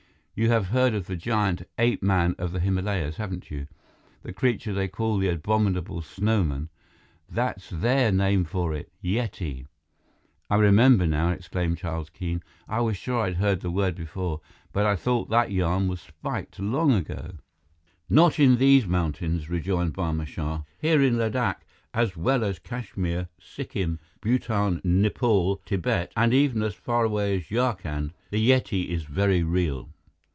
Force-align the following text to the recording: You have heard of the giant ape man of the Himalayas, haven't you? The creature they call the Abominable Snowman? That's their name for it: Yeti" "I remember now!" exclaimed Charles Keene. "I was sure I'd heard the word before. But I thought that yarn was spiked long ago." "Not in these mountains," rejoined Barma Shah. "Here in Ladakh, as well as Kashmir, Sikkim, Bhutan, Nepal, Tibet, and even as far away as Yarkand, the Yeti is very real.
You 0.33 0.47
have 0.49 0.69
heard 0.69 0.95
of 0.95 1.05
the 1.05 1.15
giant 1.17 1.61
ape 1.77 2.01
man 2.01 2.33
of 2.39 2.51
the 2.51 2.59
Himalayas, 2.59 3.17
haven't 3.17 3.51
you? 3.51 3.67
The 4.23 4.33
creature 4.33 4.73
they 4.73 4.87
call 4.87 5.19
the 5.19 5.27
Abominable 5.29 6.01
Snowman? 6.01 6.69
That's 7.29 7.69
their 7.69 8.11
name 8.11 8.45
for 8.45 8.73
it: 8.73 8.91
Yeti" 9.03 9.67
"I 10.49 10.55
remember 10.55 11.05
now!" 11.05 11.29
exclaimed 11.29 11.77
Charles 11.77 12.09
Keene. 12.09 12.41
"I 12.67 12.79
was 12.81 12.97
sure 12.97 13.21
I'd 13.21 13.35
heard 13.35 13.59
the 13.61 13.69
word 13.69 13.93
before. 13.93 14.41
But 14.73 14.87
I 14.87 14.95
thought 14.95 15.29
that 15.29 15.51
yarn 15.51 15.87
was 15.87 16.01
spiked 16.01 16.59
long 16.59 16.91
ago." 16.93 17.33
"Not 18.09 18.39
in 18.39 18.55
these 18.57 18.87
mountains," 18.87 19.47
rejoined 19.47 19.93
Barma 19.93 20.25
Shah. 20.25 20.63
"Here 20.79 21.03
in 21.03 21.17
Ladakh, 21.19 21.61
as 21.93 22.17
well 22.17 22.43
as 22.43 22.57
Kashmir, 22.57 23.27
Sikkim, 23.39 23.99
Bhutan, 24.21 24.81
Nepal, 24.83 25.57
Tibet, 25.67 26.11
and 26.17 26.33
even 26.33 26.63
as 26.63 26.73
far 26.73 27.03
away 27.03 27.35
as 27.37 27.51
Yarkand, 27.51 28.13
the 28.31 28.39
Yeti 28.39 28.87
is 28.89 29.03
very 29.03 29.43
real. 29.43 29.89